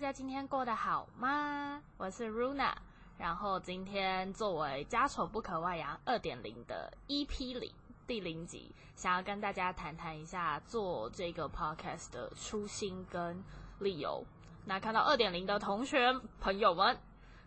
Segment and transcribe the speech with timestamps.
[0.00, 1.82] 大家今天过得好吗？
[1.98, 2.72] 我是 Runa，
[3.18, 7.70] 然后今天作为家丑不可外扬二点零的 EP 零
[8.06, 13.44] 第零集，想要跟大家谈谈一下做这个 podcast 的初心跟
[13.78, 14.24] 理由。
[14.64, 16.98] 那看到二点零的同学朋友们，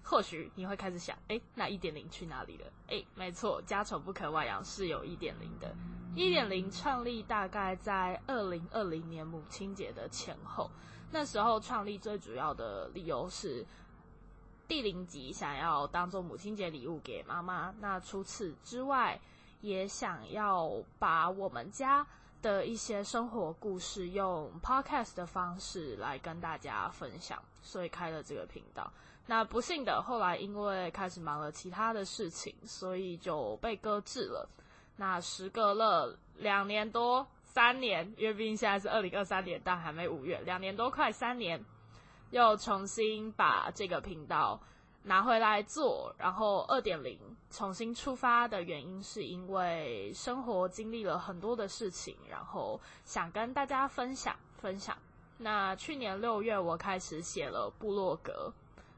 [0.04, 2.66] 或许你会开始想，哎，那一点零去哪里了？
[2.90, 5.74] 哎，没错，家丑不可外扬是有一点零的。
[6.14, 10.70] 一点零创立大概在二零二零年母亲节的前后。
[11.10, 13.66] 那时候创立最主要的理由是
[14.68, 17.74] 第零集想要当做母亲节礼物给妈妈。
[17.80, 19.20] 那除此之外，
[19.62, 22.06] 也想要把我们家
[22.44, 28.92] 的一些生活故事用 podcast 的方式来跟大家分享，所以开了这个频道。
[29.26, 34.48] 那不幸的，后来因为开始忙了其他的事情，所以就被搁置了。
[34.98, 37.26] 那时隔了两年多。
[37.46, 41.64] 三年，因为现在是二零二三年，但还没五月，两年多快三年，
[42.32, 44.60] 又重新把这个频道
[45.04, 47.20] 拿回来做，然后二点零
[47.52, 54.98] 重新出发的原因，是因为生活经历了很多的事情，然后想跟大家分享分享。
[55.38, 58.52] 那去年六月，我开始写了部落格。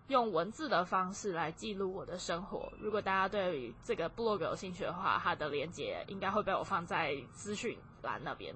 [0.08, 2.72] 用文字的方式来记录我的生活。
[2.80, 8.54] 如果大家对这个部落格有兴趣的话，它的连接应该会被我放在资讯栏那边。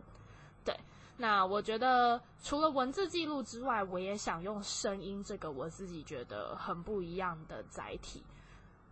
[1.22, 8.23] 那我觉得除了文字记录之外，我也想用声音这个我自己觉得很不一样的载体，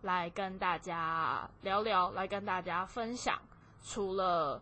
[0.02, 3.40] 来跟大家聊聊，来跟大家分享。
[3.82, 4.60] 除了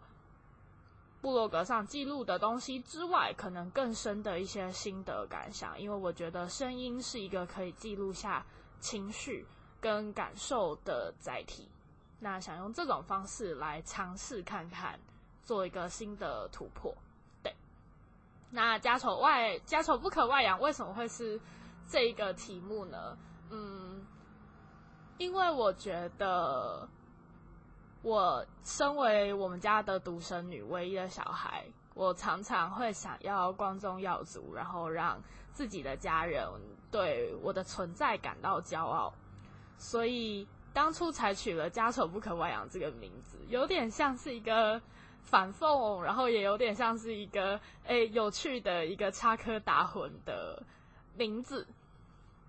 [1.21, 8.47] 部落格上记录的东西之外，可能更深的一些心得感想，因为我觉得声音是一个可以记录下
[8.79, 9.45] 情绪
[9.81, 11.69] 跟感受的载体。
[12.21, 15.01] 那想用这种方式来尝试看看，
[15.43, 16.97] 做一个新的突破。
[18.51, 21.41] 那家丑外家丑不可外扬，为什么会是
[21.89, 23.17] 这一个题目呢？
[23.51, 24.07] 嗯，
[25.19, 26.89] 因为我觉得。
[28.03, 35.21] 我身为我们家的独生女，唯一的小孩，我常常会想要光宗耀祖，然后让
[35.51, 36.49] 自己的家人
[36.89, 39.13] 对我的存在感到骄傲。
[39.77, 44.81] 所以当初采取了“家丑不可外扬”这个名字，有点像是一个
[45.27, 50.63] 反讽，然后也有点像是一个诶有趣的一个插科打诨的
[51.15, 51.67] 名字。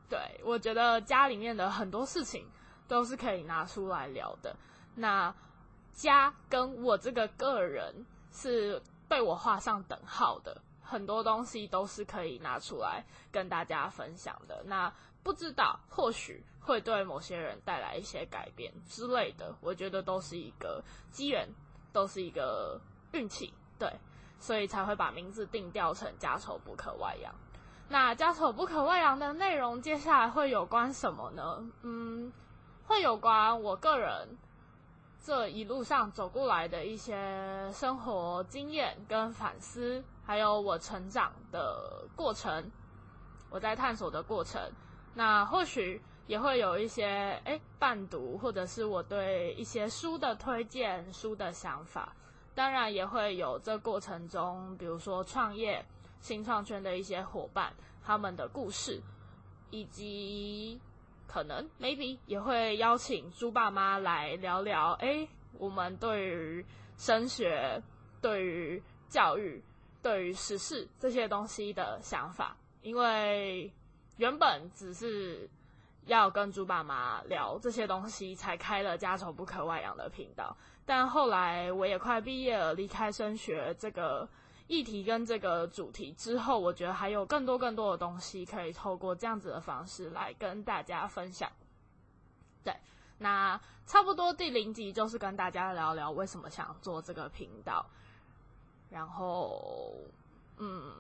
[0.09, 2.47] 对我觉得家里面的很多事情
[2.87, 4.55] 都是可以拿出来聊的。
[4.95, 5.35] 那
[5.91, 14.63] 家跟我这个个人是被我画上等号的，很多东西都是可以拿出来跟大家分享的。
[14.65, 14.93] 那
[15.23, 21.49] 不知道或许会对某些人带来一些改变之类的，我觉得都是一个机缘，
[21.97, 22.79] 都是一个
[23.13, 23.91] 运气，对，
[24.39, 27.33] 所以才会把名字定调成家丑不可外扬。
[27.89, 31.67] 那家丑不可外扬的内容，接下来会有关什么呢？
[31.81, 32.31] 嗯，
[32.85, 34.37] 会有关我个人。
[35.19, 42.71] 这一路上走过来的一些生活经验跟反思，还有我成长的过程，
[43.49, 44.61] 我在探索的过程，
[45.15, 52.15] 那或许也会有一些诶伴读，或者是我对一些书的推荐、书的想法，
[52.53, 55.83] 当然也会有这过程中，比如说创业、
[56.21, 57.73] 新创圈的一些伙伴
[58.03, 59.01] 他们的故事，
[59.71, 60.79] 以及。
[61.29, 65.27] 可能 maybe 也会邀请猪爸妈来聊聊，哎，
[65.59, 66.65] 我们对于
[66.97, 67.83] 升学、
[68.21, 69.61] 对于教育、
[70.01, 72.55] 对于时事这些东西的想法。
[72.81, 73.69] 因为
[74.15, 75.49] 原本只是
[76.07, 80.57] 要跟猪爸妈聊这些东西，才开了家丑不可外扬的频道。
[80.85, 84.27] 但后来我也快毕业了，离开升学这个。
[84.69, 91.49] 议题跟这个主题之后，我觉得还有更多更多的东西可以透过这样子的方式来跟大家分享。
[92.65, 92.75] 对，
[93.17, 97.85] 那差不多第零集就是跟大家聊聊为什么想做这个频道，
[98.89, 100.01] 然后
[100.57, 100.91] 嗯，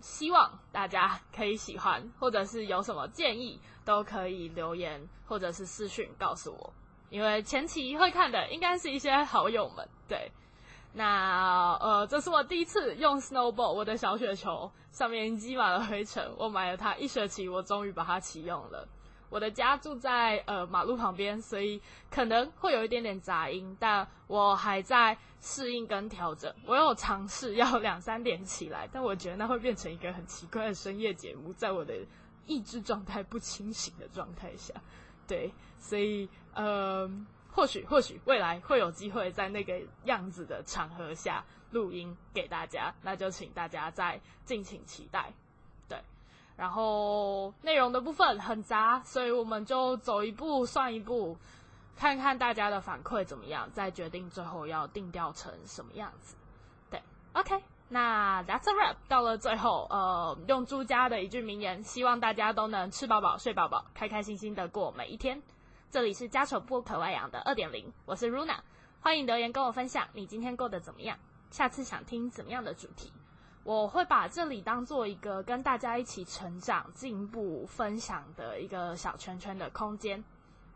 [0.00, 6.72] 希望大家可以喜欢，或者是有什么建议都可以留言或者是私讯告诉我，
[7.10, 10.30] 因为前期会看的应该是一些好友们，对。
[10.94, 16.26] 那呃，这是我第一次用 snowball，我的小雪球上面积满了灰尘。
[16.38, 18.88] 我买了它一学期，我终于把它启用了。
[19.30, 21.80] 我的家住在呃马路旁边，所以
[22.10, 26.54] 可能会有一点点杂音，但我还在适应跟调整。
[26.66, 31.94] 我有尝试要两三点起来，但我觉得那会变成一个很奇怪的深夜节目，在我的
[32.46, 34.74] 意志状态不清醒的状态下，
[35.26, 37.10] 对，所以呃。
[37.50, 45.32] 或许或许未来会有机会在那个样子的场合下录音给大家，那就请大家再敬请期待。
[46.58, 51.38] 然后内容的部分很杂，所以我们就走一步算一步，
[51.96, 56.34] 看看大家的反馈怎么样，再决定最后要定调成什么样子。
[56.90, 57.00] 对
[57.34, 58.96] ，OK，那 That's a wrap。
[59.06, 65.40] 到了最后，呃，用朱家的一句名言，希望大家都能吃饱饱、睡饱饱，开开心心的过每一天。
[65.92, 68.56] 这里是家丑不可外扬的二点零，我是 Runa，
[69.00, 71.16] 欢迎留言跟我分享你今天过得怎么样，
[71.52, 73.12] 下次想听怎么样的主题，
[73.68, 80.24] 我会把这里当做一个跟大家一起成长、进步、分享的一个小圈圈的空间。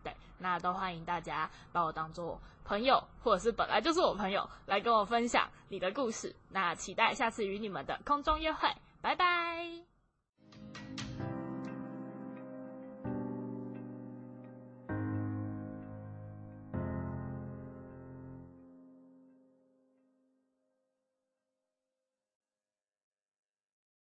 [0.05, 6.37] 对，那都欢迎大家把我当做朋友，或者是本来就是我朋友，来跟我分享你的故事。
[6.50, 8.69] 那期待下次与你们的空中约会，
[9.00, 9.92] 拜拜。